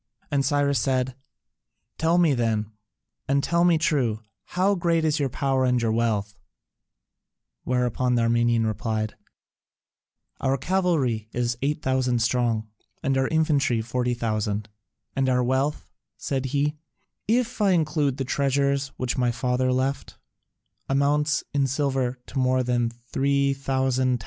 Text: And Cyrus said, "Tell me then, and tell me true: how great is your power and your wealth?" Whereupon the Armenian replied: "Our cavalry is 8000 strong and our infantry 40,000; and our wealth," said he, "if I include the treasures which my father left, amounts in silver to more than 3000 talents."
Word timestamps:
And 0.31 0.43
Cyrus 0.43 0.79
said, 0.79 1.13
"Tell 1.99 2.17
me 2.17 2.33
then, 2.33 2.71
and 3.27 3.43
tell 3.43 3.63
me 3.63 3.77
true: 3.77 4.19
how 4.45 4.73
great 4.73 5.05
is 5.05 5.19
your 5.19 5.29
power 5.29 5.63
and 5.63 5.79
your 5.79 5.91
wealth?" 5.91 6.39
Whereupon 7.65 8.15
the 8.15 8.23
Armenian 8.23 8.65
replied: 8.65 9.15
"Our 10.39 10.57
cavalry 10.57 11.29
is 11.33 11.55
8000 11.61 12.17
strong 12.19 12.67
and 13.03 13.15
our 13.15 13.27
infantry 13.27 13.79
40,000; 13.79 14.67
and 15.15 15.29
our 15.29 15.43
wealth," 15.43 15.91
said 16.17 16.45
he, 16.45 16.77
"if 17.27 17.61
I 17.61 17.69
include 17.69 18.17
the 18.17 18.25
treasures 18.25 18.87
which 18.97 19.19
my 19.19 19.29
father 19.29 19.71
left, 19.71 20.17
amounts 20.89 21.43
in 21.53 21.67
silver 21.67 22.17
to 22.25 22.39
more 22.39 22.63
than 22.63 22.89
3000 22.89 23.99
talents." 24.07 24.19